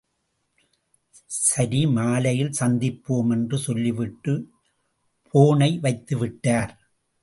[1.41, 4.35] சரி மாலையில் சந்திப்போம் என்று சொல்லிவிட்டு
[5.33, 6.71] போனை வைத்துவிட்டார்.